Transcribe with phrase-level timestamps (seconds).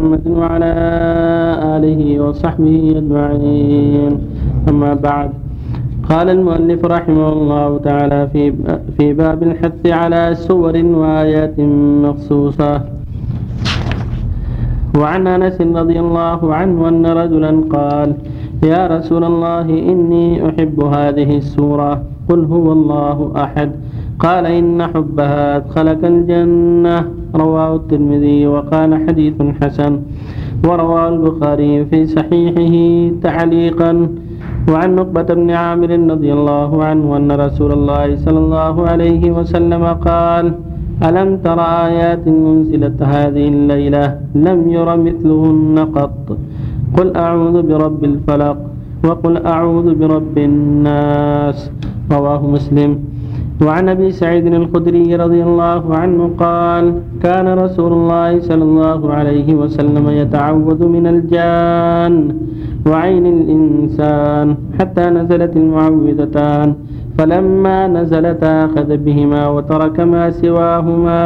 [0.00, 0.72] محمد وعلى
[1.76, 4.12] آله وصحبه أجمعين.
[4.68, 5.30] أما بعد
[6.08, 8.42] قال المؤلف رحمه الله تعالى في
[8.96, 11.60] في باب الحث على سور وآيات
[12.04, 12.72] مخصوصة.
[14.96, 18.08] وعن أنس رضي الله عنه أن رجلا قال
[18.64, 21.92] يا رسول الله إني أحب هذه السورة
[22.28, 23.70] قل هو الله أحد.
[24.18, 27.19] قال إن حبها أدخلك الجنة.
[27.34, 29.92] رواه الترمذي وقال حديث حسن.
[30.64, 32.74] ورواه البخاري في صحيحه
[33.22, 33.92] تعليقا.
[34.68, 40.46] وعن نقبة بن عامر رضي الله عنه أن رسول الله صلى الله عليه وسلم قال
[41.00, 44.04] ألم تر آيات أنزلت هذه الليلة؟
[44.34, 46.36] لم ير مثلهن قط.
[46.96, 48.56] قل أعوذ برب الفلق
[49.04, 51.72] وقل أعوذ برب الناس.
[52.12, 53.09] رواه مسلم.
[53.66, 56.84] وعن أبي سعيد الخدري رضي الله عنه قال
[57.24, 62.12] كان رسول الله صلى الله عليه وسلم يتعوذ من الجان
[62.90, 64.46] وعين الإنسان
[64.78, 66.68] حتى نزلت المعوذتان
[67.18, 71.22] فلما نزلتا أخذ بهما وترك ما سواهما.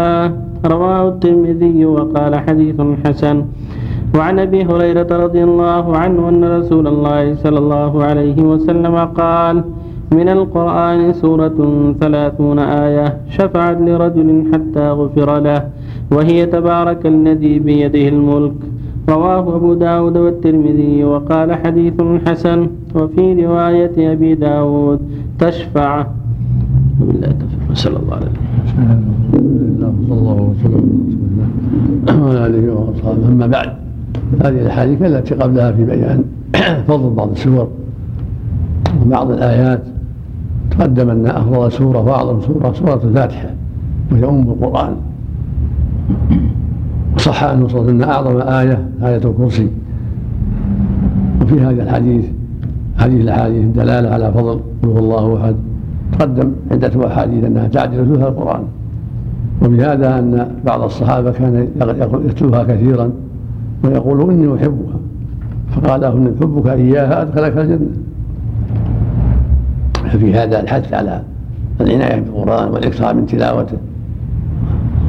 [0.75, 3.37] رواه الترمذي وقال حديث حسن.
[4.17, 9.57] وعن أبي هريرة رضي الله عنه أن رسول الله صلى الله عليه وسلم قال
[10.15, 11.59] من القرآن سورة
[12.01, 15.69] ثلاثون آية شفعت لرجل حتى غفر له
[16.13, 18.53] وهي تبارك الذي بيده الملك.
[19.09, 21.95] رواه أبو داود والترمذي وقال حديث
[22.27, 25.01] حسن وفي رواية أبي داود
[25.39, 26.07] تشفع.
[27.01, 29.15] بالله التوفيق صلى الله عليه وسلم
[30.51, 30.87] وسلم.
[32.23, 33.29] وعلى آله وأصحابه.
[33.29, 33.69] أما بعد
[34.41, 36.25] هذه الأحاديث التي قبلها في بيان
[36.89, 37.69] فضل بعض السور
[39.07, 39.94] وبعض الآيات
[40.79, 43.51] تقدم أن افضل سورة واعظم سورة سورة الفاتحة
[44.13, 44.97] وهي أم القرآن.
[47.17, 49.69] وصح انه صلى أن أعظم آية آية الكرسي.
[51.43, 52.25] وفي هذا الحديث
[52.97, 55.57] هذه الأحاديث الدلاله على فضل قل هو الله أحد.
[56.19, 58.63] تقدم عدة أحاديث أنها تعدل ثلث القرآن.
[59.63, 61.69] وبهذا أن بعض الصحابة كان
[62.27, 63.11] يتلوها كثيرا
[63.85, 64.99] ويقول إني أحبها.
[65.71, 67.87] فقال له ان حبك إياها أدخلك الجنة.
[70.15, 71.23] ففي هذا الحث على
[71.81, 73.77] العناية بالقرآن والإكثار من تلاوته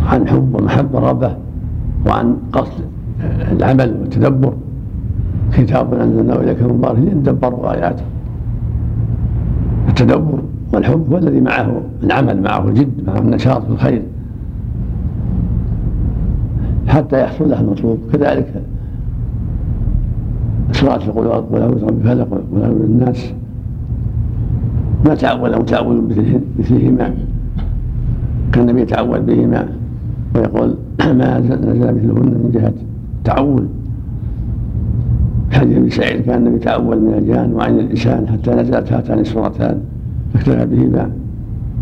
[0.05, 1.35] عن حب ومحبة ربه
[2.07, 2.83] وعن قصد
[3.51, 4.53] العمل والتدبر.
[5.53, 8.03] كتاب أنزلناه إليك مبارك ليدبروا آياته.
[9.89, 10.39] التدبر
[10.73, 14.01] والحب هو الذي معه العمل معه الجد معه النشاط في الخير.
[16.87, 17.99] حتى يحصل له المطلوب.
[18.13, 18.61] كذلك
[20.71, 23.33] سورة القل أعوذ برب الفلق وقل أعوذ الناس
[25.05, 26.19] ما تعود متعود
[26.59, 27.13] مثلهما
[28.53, 29.67] كان النبي يتعود بهما
[30.35, 30.75] ويقول
[31.19, 32.73] ما نزل مثلهن من جهة
[33.23, 33.69] تعود
[35.51, 39.79] حديث ابن سعيد كان النبي يتعود من الجان وعين الانسان حتى نزلت هاتان السورتان
[40.33, 41.11] فاكتفى بهما.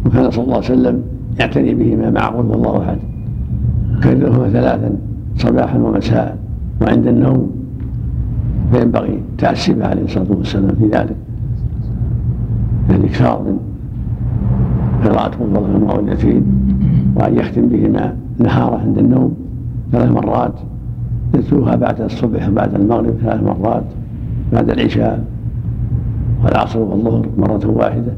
[0.05, 1.01] وكان صلى الله عليه وسلم
[1.39, 2.97] يعتني بهما مع قل الله أحد.
[4.03, 4.95] كررهما ثلاثا
[5.37, 6.37] صباحا ومساء
[6.81, 7.51] وعند النوم.
[8.71, 11.15] فينبغي تأسف عليه الصلاة والسلام في ذلك.
[13.13, 13.59] الاكثار من
[15.03, 16.43] قراءة قل الله المعوذتين
[17.15, 19.33] وأن يختم بهما نهاره عند النوم
[19.91, 20.53] ثلاث مرات.
[21.35, 23.83] يتلوها بعد الصبح وبعد المغرب ثلاث مرات.
[24.53, 25.23] بعد العشاء.
[26.43, 28.13] والعصر والظهر مرة واحدة.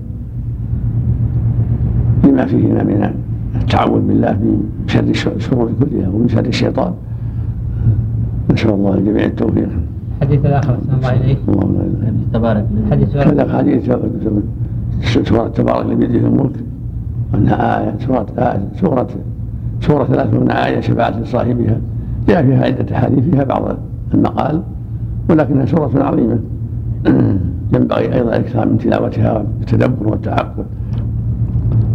[2.23, 3.11] لما فيهما من
[3.55, 6.93] التعوذ بالله من شر الشرور كلها ومن شر الشيطان.
[8.53, 9.69] نسأل الله الجميع التوفيق.
[10.21, 12.65] الحديث الآخر احسن الله اليك اللهم لا تبارك.
[12.87, 13.89] الحديث كذا حديث
[15.01, 16.55] سورة تبارك بيده الملك.
[17.35, 19.07] أنها آية سورة آية سورة
[19.81, 21.77] سورة ثلاثون آية شفاعة لصاحبها.
[22.27, 23.77] جاء فيها عدة أحاديث فيها بعض
[24.13, 24.61] المقال
[25.29, 26.39] ولكنها سورة عظيمة.
[27.73, 30.63] ينبغي أيضا الإكثار من تلاوتها والتدبر والتعقل.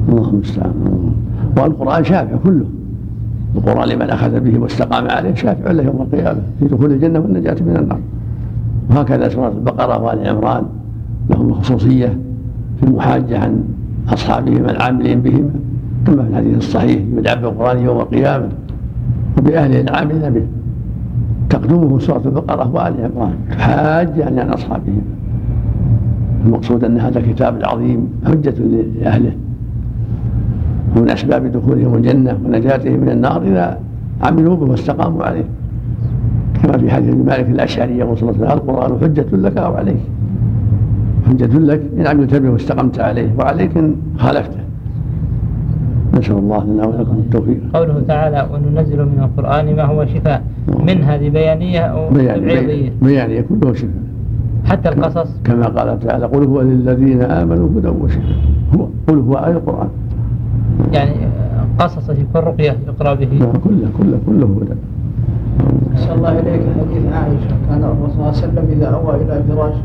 [0.09, 0.75] اللهم المستعان
[1.57, 2.67] والقرآن شافع كله.
[3.55, 7.77] القرآن لمن أخذ به واستقام عليه شافع له يوم القيامة في دخول الجنة والنجاة من
[7.77, 8.01] النار.
[8.91, 10.65] وهكذا سورة البقرة وآل عمران
[11.31, 12.19] لهم خصوصية.
[12.81, 13.65] في المحاجة عن
[14.09, 15.51] أصحابهم العاملين بهما
[16.07, 18.49] كما في الحديث الصحيح يدعى بالقرآن يوم القيامة
[19.39, 20.43] وبأهله العاملين به.
[21.51, 23.35] تقدمه سورة البقرة وآل عمران
[24.19, 25.03] يعني عن أصحابهم.
[26.47, 28.55] المقصود أن هذا الكتاب العظيم حجة
[29.01, 29.33] لأهله.
[30.97, 33.79] ومن أسباب دخولهم الجنة ونجاتهم من النار إذا
[34.23, 35.45] عملوا به واستقاموا عليه.
[36.63, 40.01] كما في حديث مالك الأشعري يقول صلى الله عليه وسلم القرآن حجة لك أو عليك.
[41.31, 43.35] حجة لك؟ إن عملت به واستقمت عليه.
[43.39, 44.61] وعليك إن خالفته.
[46.19, 47.61] نسأل الله لنا ولكم التوفيق.
[47.75, 50.43] قوله تعالى وننزل من القرآن ما هو شفاء.
[50.87, 54.03] من هذه بيانية أو بيان تبعيضية بيان, بيان يكون له شفاء.
[54.65, 58.37] حتى القصص؟ كما قال تعالى قل هو للذين آمنوا هدى وشفاء.
[58.75, 59.89] هو قل هو آية القرآن.
[60.93, 61.15] يعني
[61.79, 63.29] قصص في كل رقية يقرأ به.
[63.41, 64.77] نعم، كله كله كله هدى.
[65.95, 66.63] أحسن الله إليك.
[66.81, 67.55] حديث عائشة.
[67.69, 69.83] كان الرسول صلى الله عليه وسلم إذا أوى إلى فراشه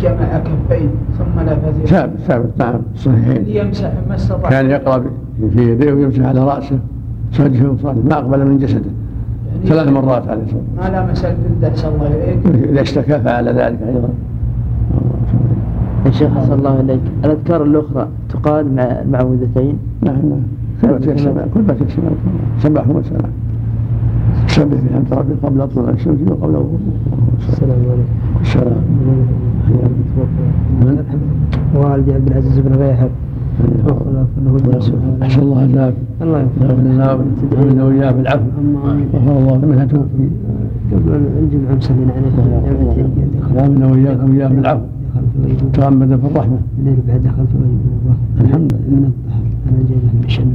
[0.00, 0.88] جمع كفيه
[1.18, 4.50] ثم نفث ثابت ثابت نعم صحيحين ليمسح ما استطاع.
[4.50, 5.04] كان يقرأ
[5.54, 6.78] في يديه ويمسح على رأسه.
[7.40, 8.90] وجهه وصدره ما أقبل من جسده.
[9.52, 12.10] يعني ثلاث مرات عليه الصلاة ما لمس الجلد أحسن الله
[12.44, 14.08] والسلام إذا اشتكى فعل ذلك أيضا.
[16.06, 17.00] يا شيخ حسن الله إليك.
[17.24, 20.42] الأذكار الأخرى تقال مع المعوذتين؟ نعم نعم.
[20.82, 21.74] كل ما تيسر كل ما
[22.58, 23.32] سبح وسلام
[24.46, 26.80] سبح بحمد ربك قبل طلوع الشمس وقبل غروب
[27.48, 28.40] السلام عليكم.
[28.40, 28.82] السلام؟
[31.74, 33.10] والدي عبد العزيز بن غيحب
[35.22, 37.06] أحسن الله عزاك الله يغفر لنا
[37.52, 38.44] ويعملنا وإياه بالعفو
[39.14, 40.28] غفر الله لمن توفي.
[40.92, 41.10] قبل
[41.42, 42.42] الجمعة مسلمين عليكم
[43.56, 44.84] يعملنا وإياكم وإياه بالعفو
[45.72, 46.58] تغمد في الرحمة.
[46.78, 48.96] الليل بعد دخلت غيبوبة الحمد لله.
[48.96, 50.54] من الظهر أنا جايبه من الشمر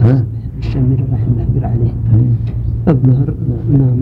[0.00, 0.24] ها؟ قال
[0.58, 1.92] الشمر رحمه الله يقر عليه
[2.88, 3.28] الظهر
[3.78, 3.98] نام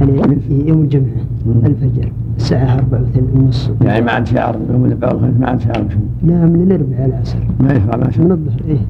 [0.00, 0.38] الظهر.
[0.68, 1.22] يوم الجمعة.
[1.64, 2.08] الفجر.
[2.38, 3.04] الساعة أربعة
[3.34, 3.70] ونص.
[3.82, 7.38] يعني ما عاد شعر يوم الأربعاء والخميس ما عاد شعر شيء لا من الأربعاء العصر.
[7.60, 8.82] ما يشرع ما من الظهر إيه.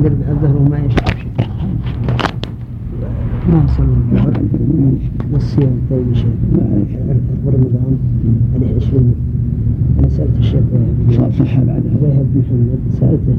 [0.00, 1.30] من الأربعاء الظهر وما يشرب شيء.
[3.52, 3.86] ما صلى
[5.32, 6.34] والصيام طيب شيء
[7.46, 7.98] رمضان
[8.54, 9.14] عليه عشرين
[9.98, 10.60] أنا سألت الشيخ
[11.10, 12.24] صار صحة بعدها.
[12.36, 13.36] محمد سألته.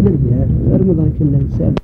[0.00, 1.80] الأربعاء؟ رمضان كله سألته